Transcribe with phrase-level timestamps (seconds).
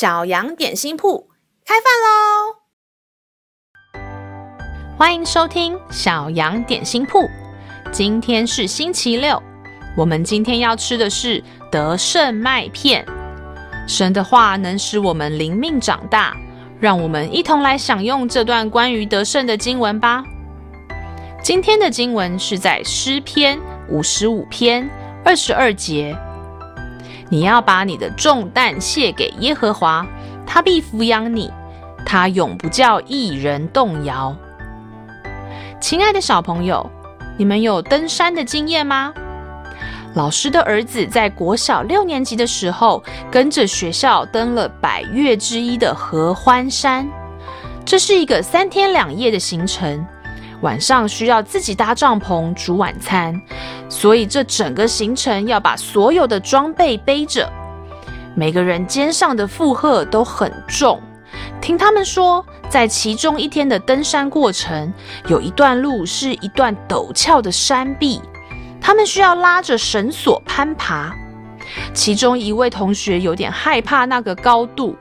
[0.00, 1.28] 小羊点心铺
[1.62, 2.56] 开饭喽！
[4.96, 7.28] 欢迎收听小羊点心铺。
[7.92, 9.42] 今天是星期六，
[9.94, 13.04] 我们今天要吃的是得胜麦片。
[13.86, 16.34] 神的话能使我们灵命长大，
[16.80, 20.24] 让我们一同来享用这段关于得胜的经文吧。
[21.42, 23.60] 今天的经文是在诗篇
[23.90, 24.88] 五十五篇
[25.22, 26.16] 二十二节。
[27.30, 30.04] 你要把你的重担卸给耶和华，
[30.44, 31.50] 他必抚养你，
[32.04, 34.36] 他永不叫一人动摇。
[35.80, 36.84] 亲爱的小朋友，
[37.38, 39.14] 你们有登山的经验吗？
[40.14, 47.08] 老师的儿子在国小六年级的时候，跟着学校登了百岳之一的合欢山，
[47.84, 50.04] 这是一个三天两夜的行程。
[50.62, 53.40] 晚上需要自己搭帐篷煮晚餐，
[53.88, 57.50] 所以这整个行程要把所有的装备背着，
[58.34, 61.00] 每个人肩上的负荷都很重。
[61.60, 64.92] 听他们说，在其中一天的登山过程，
[65.28, 68.20] 有一段路是一段陡峭的山壁，
[68.80, 71.14] 他们需要拉着绳索攀爬。
[71.94, 74.96] 其中一位同学有点害怕那个高度，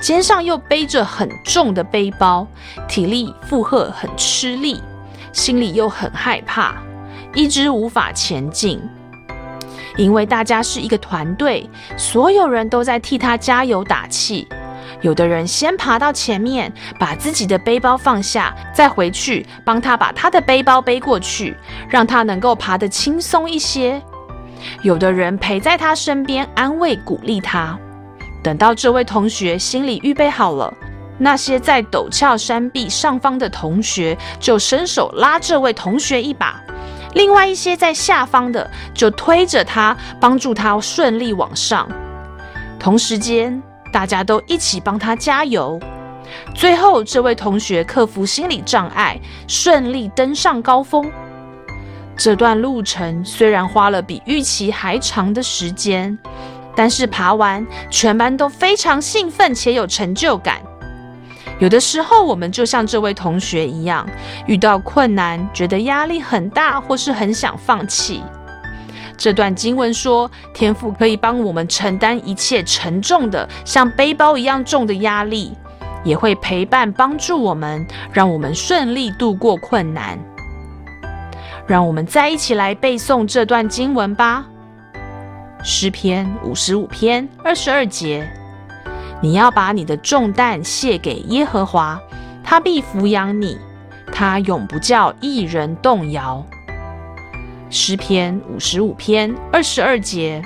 [0.00, 2.46] 肩上又背着很重的背包，
[2.88, 4.82] 体力负荷很吃力。
[5.32, 6.76] 心里又很害怕，
[7.34, 8.80] 一直无法前进。
[9.96, 14.46] 因为大家是一个团队，所有人都在替他加油打气。
[15.00, 21.56] 有的人先爬到前面，把自己的背包放下，再回去帮他把他的背包背过去，
[21.88, 24.00] 让他能够爬得轻松一些。
[24.82, 27.78] 有的人陪在他身边，安慰鼓励他。
[28.42, 30.72] 等到这位同学心里预备好了。
[31.18, 36.60] 那些在陡峭山壁上方的同学就伸手拉这位同学一把，
[37.14, 41.88] 另外一些在下方的就推着他，帮助他顺利往上。
[42.78, 43.60] 同时间，
[43.92, 45.78] 大家都一起帮他加油。
[46.54, 49.18] 最后，这位同学克服心理障碍，
[49.48, 51.10] 顺利登上高峰。
[52.16, 56.16] 这段路程虽然花了比预期还长的时间，
[56.76, 60.60] 但是爬完，全班都非常兴奋且有成就感。
[61.58, 64.08] 有的时候，我们就像这位同学一样，
[64.46, 68.22] 遇到困难，觉得压力很大，或是很想放弃。
[69.16, 75.52] 这段经文说，天父可以帮我们承担一切沉重的，像背包一样重的压力，
[76.04, 80.16] 也会陪伴帮助我们，让我们顺利度过困难。
[81.66, 84.46] 让我们再一起来背诵这段经文吧，
[85.64, 88.37] 《诗篇》五十五篇二十二节。
[89.20, 92.00] 你要把你的重担卸给耶和华，
[92.44, 93.58] 他必抚养你，
[94.12, 96.44] 他永不叫一人动摇。
[97.68, 100.40] 诗篇五十五篇二十二节。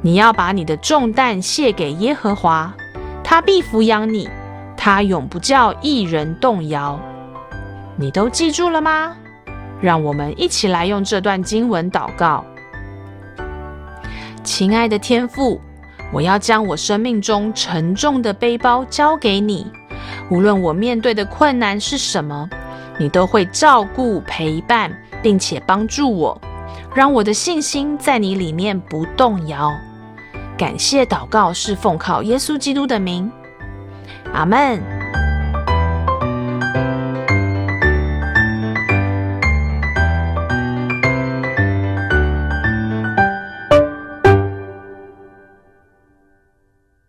[0.00, 2.74] 你要把你的重担卸给耶和华，
[3.22, 4.28] 他必抚养你，
[4.76, 6.98] 他永不叫一人动摇。
[7.96, 9.14] 你都记住了吗？
[9.80, 12.44] 让我们一起来用这段经文祷告。
[14.42, 15.60] 亲爱的天父。
[16.12, 19.66] 我要将我生命中沉重的背包交给你，
[20.30, 22.48] 无论我面对的困难是什么，
[22.98, 24.92] 你都会照顾、陪伴，
[25.22, 26.40] 并且帮助我，
[26.94, 29.72] 让我的信心在你里面不动摇。
[30.58, 33.32] 感谢祷告是奉靠耶稣基督的名，
[34.34, 35.01] 阿门。